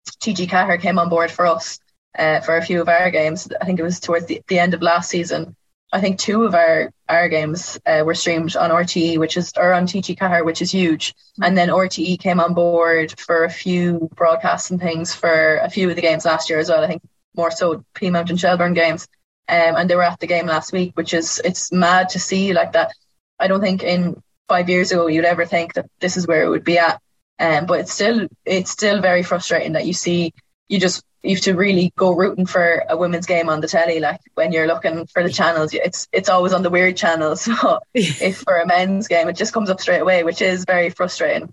[0.05, 1.79] TG4 came on board for us
[2.19, 3.49] uh, for a few of our games.
[3.61, 5.57] I think it was towards the, the end of last season.
[5.93, 9.73] I think two of our our games uh, were streamed on RTE, which is or
[9.73, 11.15] on TG4, which is huge.
[11.41, 15.89] And then RTE came on board for a few broadcasts and things for a few
[15.89, 16.83] of the games last year as well.
[16.83, 17.03] I think
[17.37, 19.07] more so Peamount and Shelbourne games.
[19.49, 22.53] Um, and they were at the game last week, which is it's mad to see
[22.53, 22.93] like that.
[23.39, 26.49] I don't think in five years ago you'd ever think that this is where it
[26.49, 27.01] would be at.
[27.39, 30.33] Um, but it's still it's still very frustrating that you see
[30.69, 33.99] you just you have to really go rooting for a women's game on the telly.
[33.99, 37.49] Like when you're looking for the channels, it's it's always on the weird channels.
[37.55, 40.91] So if for a men's game, it just comes up straight away, which is very
[40.91, 41.53] frustrating.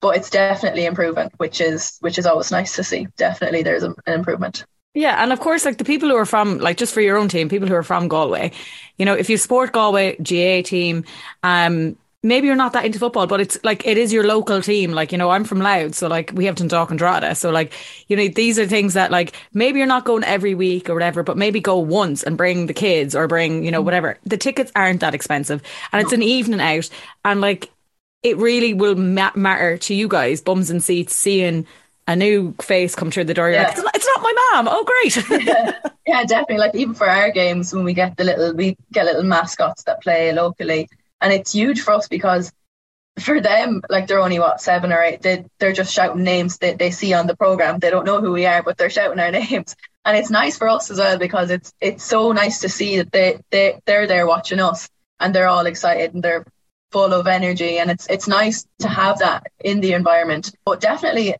[0.00, 3.08] But it's definitely improving, which is which is always nice to see.
[3.16, 4.64] Definitely, there's an improvement.
[4.94, 7.28] Yeah, and of course, like the people who are from, like just for your own
[7.28, 8.50] team, people who are from Galway,
[8.98, 11.04] you know, if you support Galway GAA team,
[11.44, 14.92] um, maybe you're not that into football, but it's like it is your local team.
[14.92, 17.34] Like, you know, I'm from Louth, so like we have Dundalk and Drogheda.
[17.34, 17.72] So like,
[18.08, 21.22] you know, these are things that like maybe you're not going every week or whatever,
[21.22, 23.86] but maybe go once and bring the kids or bring, you know, mm-hmm.
[23.86, 24.18] whatever.
[24.24, 26.88] The tickets aren't that expensive and it's an evening out
[27.24, 27.70] and like
[28.22, 31.66] it really will ma- matter to you guys, bums and seats, seeing
[32.06, 33.48] a new face come through the door.
[33.48, 33.68] You're yeah.
[33.68, 34.68] like, it's not, it's not, my mom.
[34.70, 35.46] Oh, great.
[35.46, 35.78] yeah.
[36.06, 36.58] yeah, definitely.
[36.58, 40.02] Like even for our games, when we get the little, we get little mascots that
[40.02, 40.88] play locally,
[41.20, 42.52] and it's huge for us because
[43.18, 45.22] for them, like they're only what seven or eight.
[45.22, 47.78] They they're just shouting names that they see on the program.
[47.78, 50.68] They don't know who we are, but they're shouting our names, and it's nice for
[50.68, 54.26] us as well because it's it's so nice to see that they they they're there
[54.26, 56.44] watching us and they're all excited and they're
[56.92, 60.52] full of energy and it's it's nice to have that in the environment.
[60.64, 61.36] But definitely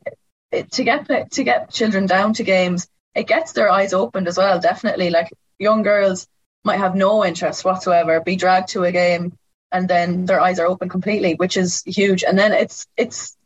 [0.52, 4.60] to get to get children down to games, it gets their eyes opened as well.
[4.60, 6.26] Definitely, like young girls
[6.64, 9.32] might have no interest whatsoever, be dragged to a game,
[9.72, 12.24] and then their eyes are open completely, which is huge.
[12.24, 13.36] And then it's it's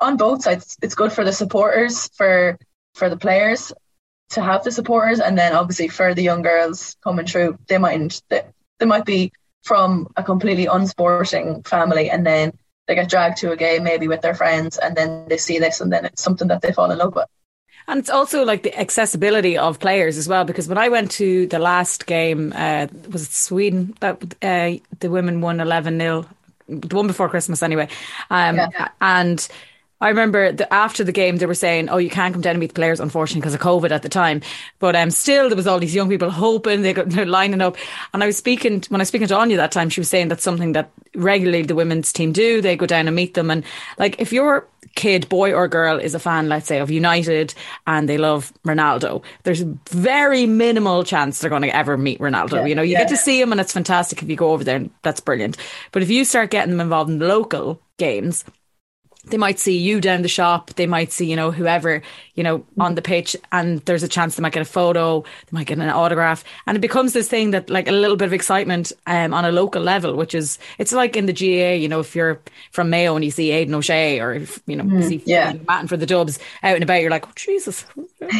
[0.00, 0.76] on both sides.
[0.82, 2.58] It's good for the supporters, for
[2.94, 3.72] for the players
[4.30, 8.22] to have the supporters, and then obviously for the young girls coming through, they might
[8.28, 8.42] they,
[8.78, 9.32] they might be
[9.64, 12.52] from a completely unsporting family, and then
[12.90, 15.80] they get dragged to a game maybe with their friends and then they see this
[15.80, 17.28] and then it's something that they fall in love with.
[17.90, 21.48] And it's also like the accessibility of players as well, because when I went to
[21.48, 26.24] the last game, uh, was it Sweden that uh, the women won 11 0,
[26.68, 27.88] the one before Christmas anyway.
[28.30, 28.88] Um, yeah.
[29.00, 29.48] And
[30.00, 32.60] I remember the, after the game, they were saying, "Oh, you can't come down and
[32.60, 34.40] meet the players, unfortunately, because of COVID at the time."
[34.78, 37.76] But um, still, there was all these young people hoping they got they're lining up.
[38.14, 40.28] And I was speaking when I was speaking to Áine that time, she was saying
[40.28, 42.60] that's something that regularly the women's team do.
[42.60, 43.64] They go down and meet them, and
[43.98, 47.54] like if your kid, boy or girl, is a fan, let's say, of United
[47.86, 49.60] and they love Ronaldo, there's
[49.90, 52.54] very minimal chance they're going to ever meet Ronaldo.
[52.54, 53.00] Yeah, you know, you yeah.
[53.00, 55.56] get to see him, and it's fantastic if you go over there, and that's brilliant.
[55.92, 58.44] But if you start getting them involved in the local games
[59.26, 60.70] they might see you down the shop.
[60.74, 62.02] They might see, you know, whoever,
[62.34, 65.52] you know, on the pitch and there's a chance they might get a photo, they
[65.52, 66.42] might get an autograph.
[66.66, 69.52] And it becomes this thing that like a little bit of excitement um, on a
[69.52, 73.14] local level, which is, it's like in the GAA, you know, if you're from Mayo
[73.14, 75.52] and you see Aidan O'Shea or, if, you know, mm, see yeah.
[75.68, 77.84] Matting for the Dubs out and about, you're like, oh, Jesus.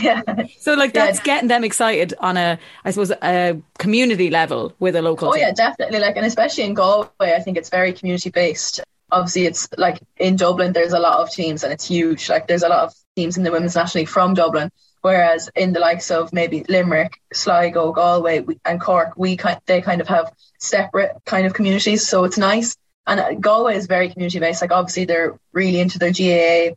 [0.00, 0.22] Yeah.
[0.58, 1.24] So like that's yeah.
[1.24, 5.42] getting them excited on a, I suppose, a community level with a local Oh team.
[5.42, 5.98] yeah, definitely.
[5.98, 8.80] Like, and especially in Galway, I think it's very community based
[9.12, 12.28] obviously it's like in Dublin there's a lot of teams and it's huge.
[12.28, 14.70] Like there's a lot of teams in the women's national league from Dublin.
[15.02, 20.00] Whereas in the likes of maybe Limerick, Sligo, Galway, and Cork, we kind they kind
[20.00, 22.06] of have separate kind of communities.
[22.06, 22.76] So it's nice.
[23.06, 24.60] And uh, Galway is very community based.
[24.60, 26.74] Like obviously they're really into their GAA,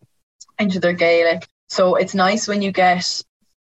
[0.57, 1.47] into their Gaelic.
[1.67, 3.23] So it's nice when you get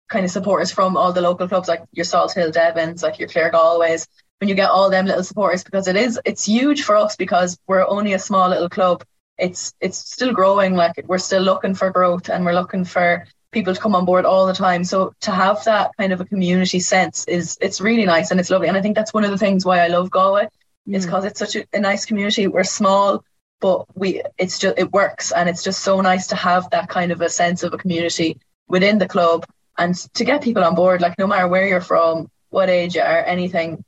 [0.10, 4.08] kind of supporters from all the local clubs like your Salthill Devons, like your Claregalways,
[4.40, 7.58] when you get all them little supporters because it is it's huge for us because
[7.68, 9.04] we're only a small little club.
[9.38, 13.74] It's it's still growing, like we're still looking for growth and we're looking for people
[13.74, 14.84] to come on board all the time.
[14.84, 18.50] So to have that kind of a community sense is it's really nice and it's
[18.50, 18.68] lovely.
[18.68, 20.48] And I think that's one of the things why I love Galway.
[20.88, 20.96] Mm.
[20.96, 22.48] Is because it's such a, a nice community.
[22.48, 23.24] We're small,
[23.60, 27.12] but we it's just it works and it's just so nice to have that kind
[27.12, 29.46] of a sense of a community within the club
[29.78, 33.02] and to get people on board like no matter where you're from what age you
[33.02, 33.84] are anything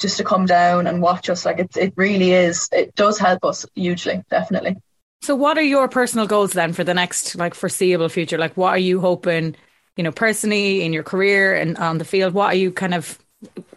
[0.00, 1.44] just to come down and watch us.
[1.44, 2.68] Like it, it really is.
[2.72, 4.76] It does help us hugely, definitely.
[5.22, 8.38] So, what are your personal goals then for the next like foreseeable future?
[8.38, 9.54] Like, what are you hoping,
[9.96, 12.34] you know, personally in your career and on the field?
[12.34, 13.18] What are you kind of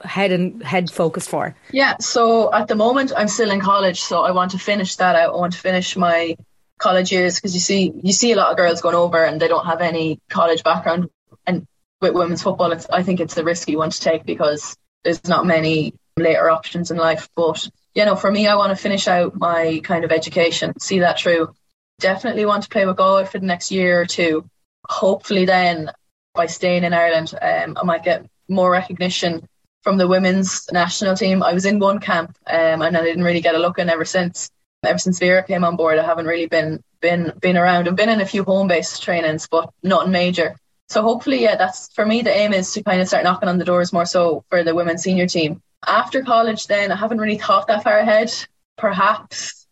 [0.04, 1.56] head and head focused for?
[1.72, 1.98] Yeah.
[2.00, 5.34] So at the moment, I'm still in college, so I want to finish that out.
[5.34, 6.36] I want to finish my
[6.80, 9.48] college years because you see, you see a lot of girls going over and they
[9.48, 11.10] don't have any college background.
[11.46, 11.68] And
[12.02, 15.46] with women's football, it's I think it's a risky one to take because there's not
[15.46, 17.30] many later options in life.
[17.36, 21.00] But you know, for me, I want to finish out my kind of education, see
[21.00, 21.54] that through.
[22.00, 24.50] Definitely want to play with Galway for the next year or two.
[24.88, 25.92] Hopefully, then
[26.34, 29.48] by staying in Ireland, um, I might get more recognition
[29.82, 31.42] from the women's national team.
[31.42, 34.06] I was in one camp um, and I didn't really get a look in ever
[34.06, 34.50] since.
[34.84, 37.88] Ever since Vera came on board, I haven't really been been been around.
[37.88, 40.58] I've been in a few home based trainings, but nothing major.
[40.90, 42.22] So hopefully, yeah, that's for me.
[42.22, 44.76] The aim is to kind of start knocking on the doors more so for the
[44.76, 45.62] women's senior team.
[45.88, 48.34] After college, then I haven't really thought that far ahead.
[48.78, 49.68] Perhaps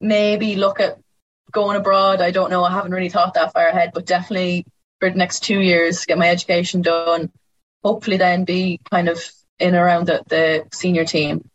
[0.00, 0.98] maybe look at
[1.52, 2.20] going abroad.
[2.20, 2.64] I don't know.
[2.64, 4.66] I haven't really thought that far ahead, but definitely
[5.00, 7.30] for the next two years, get my education done.
[7.82, 9.22] Hopefully, then be kind of
[9.58, 11.48] in around the, the senior team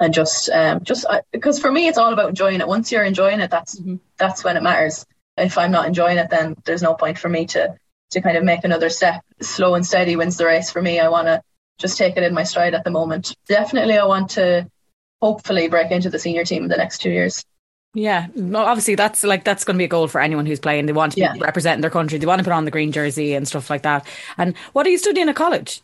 [0.00, 3.40] and just um just because for me it's all about enjoying it once you're enjoying
[3.40, 3.96] it that's mm-hmm.
[4.18, 5.06] that's when it matters
[5.36, 7.74] if i'm not enjoying it then there's no point for me to
[8.10, 11.08] to kind of make another step slow and steady wins the race for me i
[11.08, 11.42] want to
[11.78, 14.68] just take it in my stride at the moment definitely i want to
[15.20, 17.44] hopefully break into the senior team in the next two years
[17.96, 20.84] yeah, well, obviously that's like that's going to be a goal for anyone who's playing.
[20.84, 21.34] They want to yeah.
[21.40, 22.18] representing their country.
[22.18, 24.06] They want to put on the green jersey and stuff like that.
[24.36, 25.80] And what are you studying at college?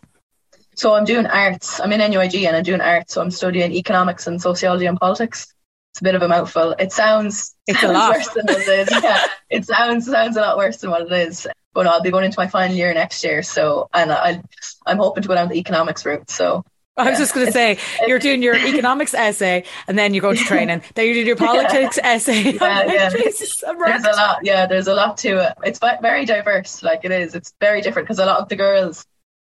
[0.74, 1.80] So I'm doing arts.
[1.80, 3.14] I'm in NUIG and I'm doing arts.
[3.14, 5.54] So I'm studying economics and sociology and politics.
[5.92, 6.72] It's a bit of a mouthful.
[6.78, 9.02] It sounds it's sounds a lot worse than what it is.
[9.02, 11.46] Yeah, it sounds sounds a lot worse than what it is.
[11.74, 13.42] But I'll be going into my final year next year.
[13.42, 14.42] So and I
[14.86, 16.30] I'm hoping to go down the economics route.
[16.30, 16.64] So
[16.96, 20.34] I was just going to say, you're doing your economics essay and then you go
[20.34, 20.82] to training.
[20.94, 22.10] Then you do your politics yeah.
[22.10, 22.52] essay.
[22.52, 23.08] Yeah, yeah.
[23.08, 24.38] Jesus, there's a lot.
[24.42, 25.54] Yeah, there's a lot to it.
[25.64, 26.82] It's very diverse.
[26.82, 27.34] Like it is.
[27.34, 29.06] It's very different because a lot of the girls,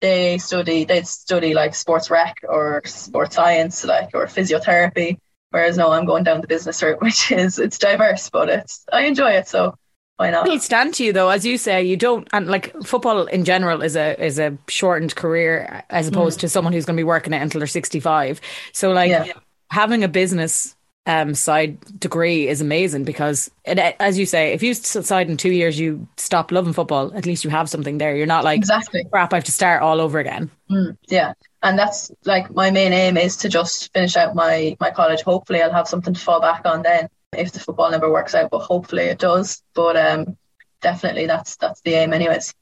[0.02, 5.18] they study, they study like sports rec or sports science, like or physiotherapy.
[5.50, 9.04] Whereas no, I'm going down the business route, which is it's diverse, but it's I
[9.06, 9.48] enjoy it.
[9.48, 9.76] So
[10.18, 10.46] why not?
[10.46, 11.84] It'll stand to you though, as you say.
[11.84, 16.38] You don't, and like football in general is a is a shortened career as opposed
[16.38, 16.42] mm.
[16.42, 18.40] to someone who's going to be working it until they're sixty five.
[18.74, 19.34] So like yeah.
[19.72, 24.74] having a business um, side degree is amazing because, it, as you say, if you
[24.74, 28.16] decide in two years you stop loving football, at least you have something there.
[28.16, 29.34] You're not like exactly crap.
[29.34, 30.50] I have to start all over again.
[30.70, 34.92] Mm, yeah, and that's like my main aim is to just finish out my my
[34.92, 35.24] college.
[35.24, 38.52] Hopefully, I'll have something to fall back on then if the football never works out,
[38.52, 39.62] but hopefully it does.
[39.74, 40.38] But um,
[40.82, 42.54] definitely that's that's the aim, anyways.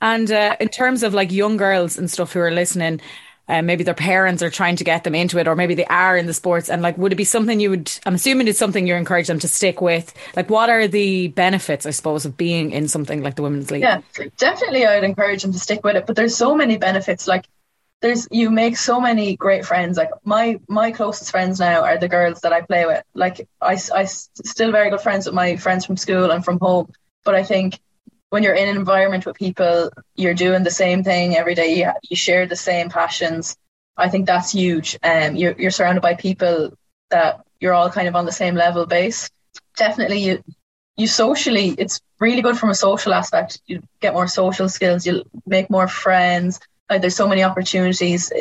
[0.00, 3.00] And uh, in terms of like young girls and stuff who are listening,
[3.48, 6.16] uh, maybe their parents are trying to get them into it, or maybe they are
[6.16, 6.70] in the sports.
[6.70, 7.92] And like, would it be something you would?
[8.06, 10.14] I'm assuming it's something you encourage them to stick with.
[10.36, 13.82] Like, what are the benefits, I suppose, of being in something like the women's league?
[13.82, 14.00] Yeah,
[14.38, 16.06] definitely, I would encourage them to stick with it.
[16.06, 17.26] But there's so many benefits.
[17.26, 17.46] Like,
[18.00, 19.96] there's you make so many great friends.
[19.96, 23.02] Like my my closest friends now are the girls that I play with.
[23.14, 26.90] Like I I still very good friends with my friends from school and from home.
[27.24, 27.78] But I think
[28.30, 31.74] when you're in an environment with people, you're doing the same thing every day.
[31.74, 33.56] You, you share the same passions.
[33.96, 34.98] I think that's huge.
[35.02, 36.72] Um, you're you're surrounded by people
[37.10, 39.28] that you're all kind of on the same level base.
[39.76, 40.42] Definitely, you
[40.96, 43.60] you socially, it's really good from a social aspect.
[43.66, 45.06] You get more social skills.
[45.06, 46.60] You make more friends
[46.90, 48.32] like there's so many opportunities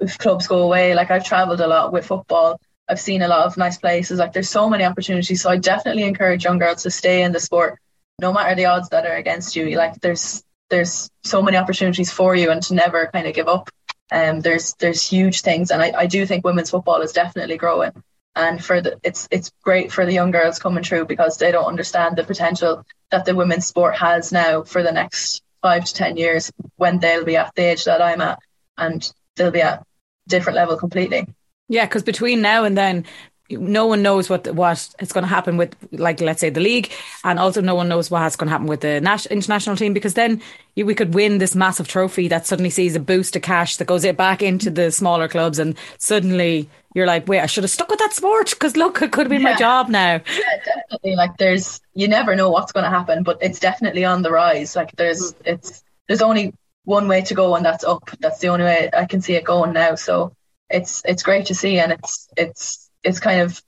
[0.00, 0.94] if clubs go away.
[0.94, 2.60] Like I've travelled a lot with football.
[2.88, 4.20] I've seen a lot of nice places.
[4.20, 5.42] Like there's so many opportunities.
[5.42, 7.80] So I definitely encourage young girls to stay in the sport,
[8.20, 9.76] no matter the odds that are against you.
[9.76, 13.70] Like there's there's so many opportunities for you, and to never kind of give up.
[14.12, 17.90] Um, there's there's huge things, and I, I do think women's football is definitely growing.
[18.36, 21.64] And for the it's it's great for the young girls coming through because they don't
[21.64, 26.16] understand the potential that the women's sport has now for the next five to ten
[26.16, 28.38] years when they'll be at the age that I'm at,
[28.76, 29.84] and they'll be at
[30.28, 31.26] different level completely.
[31.68, 33.04] Yeah, because between now and then,
[33.50, 36.92] no one knows what what is going to happen with, like, let's say the league,
[37.24, 39.92] and also no one knows what's going to happen with the national international team.
[39.92, 40.40] Because then
[40.76, 44.04] we could win this massive trophy that suddenly sees a boost of cash that goes
[44.04, 47.90] it back into the smaller clubs, and suddenly you're like, wait, I should have stuck
[47.90, 49.52] with that sport because look, it could have been yeah.
[49.52, 50.14] my job now.
[50.14, 51.14] Yeah, definitely.
[51.14, 54.74] Like, there's you never know what's going to happen, but it's definitely on the rise.
[54.74, 56.54] Like, there's it's there's only
[56.84, 58.08] one way to go, and that's up.
[58.20, 59.94] That's the only way I can see it going now.
[59.96, 60.32] So
[60.70, 63.62] it's it's great to see, and it's it's it's kind of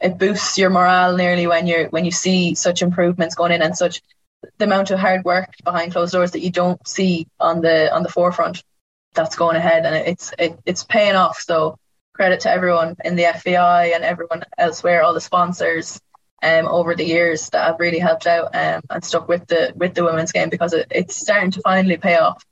[0.00, 3.76] it boosts your morale nearly when you're when you see such improvements going in and
[3.76, 4.00] such
[4.56, 8.02] the amount of hard work behind closed doors that you don't see on the on
[8.02, 8.64] the forefront
[9.12, 11.76] that's going ahead and it's it, it's paying off so
[12.12, 16.00] credit to everyone in the FAI and everyone elsewhere all the sponsors
[16.42, 19.94] um, over the years that have really helped out um, and stuck with the with
[19.94, 22.44] the women's game because it, it's starting to finally pay off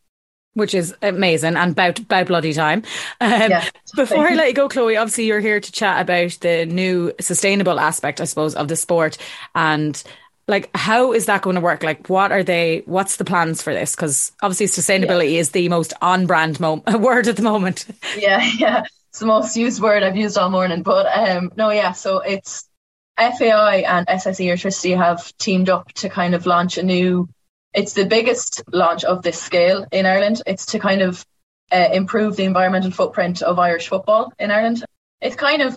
[0.54, 2.82] which is amazing and about about bloody time.
[3.20, 3.64] Um, yeah,
[3.96, 7.78] before I let you go, Chloe, obviously you're here to chat about the new sustainable
[7.78, 9.18] aspect, I suppose, of the sport
[9.54, 10.02] and
[10.48, 11.82] like how is that going to work?
[11.82, 12.82] Like, what are they?
[12.86, 13.94] What's the plans for this?
[13.94, 15.40] Because obviously, sustainability yeah.
[15.40, 17.86] is the most on-brand mo- word at the moment.
[18.16, 18.82] Yeah, yeah,
[19.18, 20.84] it's the most used word I've used all morning.
[20.84, 22.68] But um, no, yeah, so it's
[23.16, 27.28] FAI and SSE Airtricity have teamed up to kind of launch a new.
[27.74, 30.42] It's the biggest launch of this scale in Ireland.
[30.46, 31.26] It's to kind of
[31.72, 34.84] uh, improve the environmental footprint of Irish football in Ireland.
[35.20, 35.76] It's kind of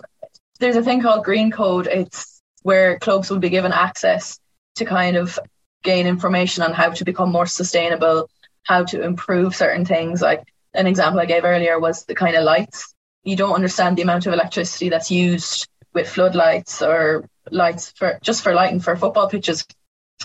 [0.60, 1.88] there's a thing called Green Code.
[1.88, 4.38] It's where clubs will be given access
[4.76, 5.36] to kind of
[5.82, 8.30] gain information on how to become more sustainable,
[8.62, 10.22] how to improve certain things.
[10.22, 12.91] Like an example I gave earlier was the kind of lights.
[13.24, 18.42] You don't understand the amount of electricity that's used with floodlights or lights for just
[18.42, 19.66] for lighting for football pitches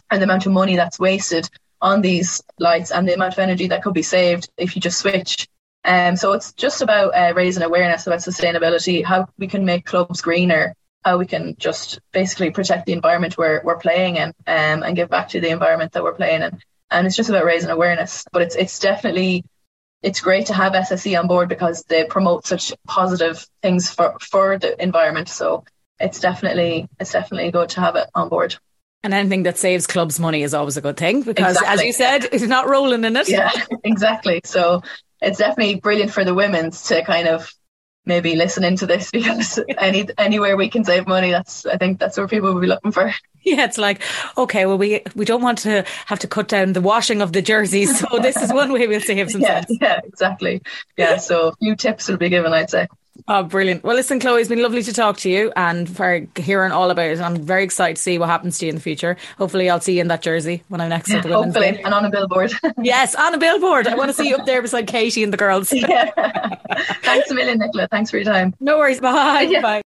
[0.10, 1.50] and the amount of money that's wasted
[1.82, 5.00] on these lights and the amount of energy that could be saved if you just
[5.00, 5.48] switch.
[5.84, 10.22] Um, so it's just about uh, raising awareness about sustainability, how we can make clubs
[10.22, 10.74] greener,
[11.04, 15.10] how we can just basically protect the environment we're, we're playing in um, and give
[15.10, 16.60] back to the environment that we're playing in.
[16.90, 18.26] And it's just about raising awareness.
[18.32, 19.44] But it's it's definitely
[20.08, 24.58] it's great to have SSE on board because they promote such positive things for, for
[24.58, 25.28] the environment.
[25.28, 25.66] So
[26.00, 28.56] it's definitely it's definitely good to have it on board.
[29.04, 31.74] And anything that saves clubs money is always a good thing because, exactly.
[31.74, 33.28] as you said, it's not rolling in it.
[33.28, 33.52] Yeah,
[33.84, 34.40] exactly.
[34.46, 34.82] So
[35.22, 37.52] it's definitely brilliant for the women's to kind of
[38.08, 42.18] maybe listening to this because any anywhere we can save money, that's I think that's
[42.18, 43.14] where people will be looking for.
[43.44, 44.02] Yeah, it's like
[44.38, 47.42] okay, well we we don't want to have to cut down the washing of the
[47.42, 49.78] jerseys, so this is one way we'll save some yeah, cents.
[49.80, 50.62] Yeah, exactly.
[50.98, 52.88] Yeah, so a few tips will be given, I'd say.
[53.28, 53.84] Oh, brilliant.
[53.84, 57.10] Well, listen, Chloe, it's been lovely to talk to you and for hearing all about
[57.10, 57.20] it.
[57.20, 59.18] I'm very excited to see what happens to you in the future.
[59.38, 61.94] Hopefully, I'll see you in that jersey when I'm next at the women's Hopefully, and
[61.94, 62.52] on a billboard.
[62.82, 63.88] yes, on a billboard.
[63.88, 65.74] I want to see you up there beside Katie and the girls.
[65.74, 66.12] yeah.
[67.04, 67.88] Thanks a million, Nicola.
[67.90, 68.54] Thanks for your time.
[68.60, 69.00] No worries.
[69.00, 69.48] Bye.
[69.50, 69.62] Yeah.
[69.62, 69.82] Bye.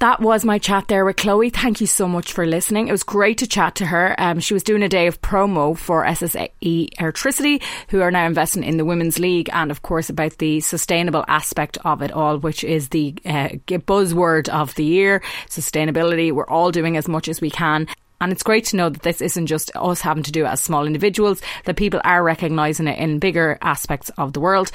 [0.00, 1.50] That was my chat there with Chloe.
[1.50, 2.86] Thank you so much for listening.
[2.86, 4.14] It was great to chat to her.
[4.16, 8.62] Um, she was doing a day of promo for SSE Airtricity, who are now investing
[8.62, 12.62] in the Women's League, and of course about the sustainable aspect of it all, which
[12.62, 16.30] is the uh, buzzword of the year sustainability.
[16.30, 17.88] We're all doing as much as we can.
[18.20, 20.60] And it's great to know that this isn't just us having to do it as
[20.60, 24.70] small individuals, that people are recognising it in bigger aspects of the world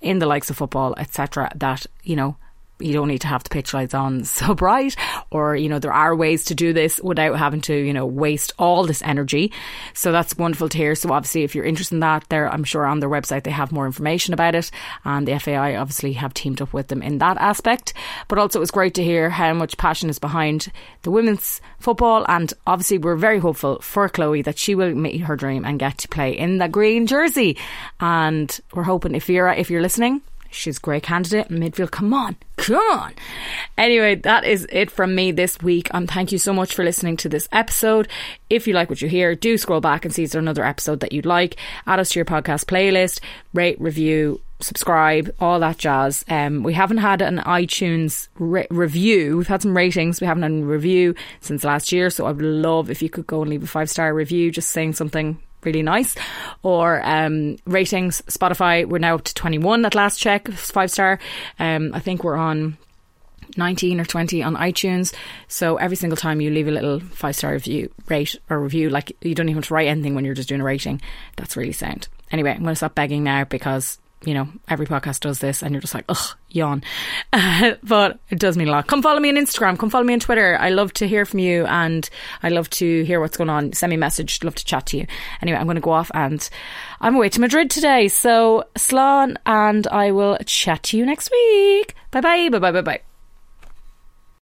[0.00, 1.52] in the likes of football, etc.
[1.54, 2.36] That, you know,
[2.80, 4.96] you don't need to have the pitch lights on so bright
[5.30, 8.52] or you know there are ways to do this without having to you know waste
[8.58, 9.52] all this energy.
[9.94, 10.94] So that's wonderful to hear.
[10.94, 13.72] So obviously if you're interested in that there I'm sure on their website they have
[13.72, 14.70] more information about it
[15.04, 17.94] and the FAI obviously have teamed up with them in that aspect.
[18.28, 20.70] But also it was great to hear how much passion is behind
[21.02, 25.36] the women's football and obviously we're very hopeful for Chloe that she will meet her
[25.36, 27.56] dream and get to play in the green jersey.
[28.00, 30.22] And we're hoping if you're if you're listening
[30.54, 31.90] She's a great candidate midfield.
[31.90, 33.12] Come on, come on.
[33.76, 35.88] Anyway, that is it from me this week.
[35.92, 38.08] Um, thank you so much for listening to this episode.
[38.48, 41.00] If you like what you hear, do scroll back and see is there another episode
[41.00, 41.56] that you'd like.
[41.86, 43.20] Add us to your podcast playlist,
[43.52, 46.24] rate, review, subscribe, all that jazz.
[46.28, 49.36] Um, we haven't had an iTunes re- review.
[49.38, 50.20] We've had some ratings.
[50.20, 52.10] We haven't had a review since last year.
[52.10, 54.70] So I would love if you could go and leave a five star review, just
[54.70, 56.14] saying something really nice.
[56.62, 61.18] Or um, ratings, Spotify, we're now up to 21 at last check, five star.
[61.58, 62.78] Um, I think we're on
[63.56, 65.14] 19 or 20 on iTunes.
[65.48, 69.16] So every single time you leave a little five star review, rate or review, like
[69.20, 71.00] you don't even have to write anything when you're just doing a rating.
[71.36, 72.08] That's really sound.
[72.30, 75.72] Anyway, I'm going to stop begging now because you know, every podcast does this and
[75.72, 76.82] you're just like, ugh, yawn.
[77.82, 78.86] but it does mean a lot.
[78.86, 79.78] Come follow me on Instagram.
[79.78, 80.56] Come follow me on Twitter.
[80.58, 82.08] I love to hear from you and
[82.42, 83.72] I love to hear what's going on.
[83.72, 84.42] Send me a message.
[84.42, 85.06] Love to chat to you.
[85.42, 86.48] Anyway, I'm going to go off and
[87.00, 88.08] I'm away to Madrid today.
[88.08, 91.94] So, Slán, and I will chat to you next week.
[92.10, 92.48] Bye bye.
[92.48, 92.72] Bye bye.
[92.72, 93.13] Bye bye.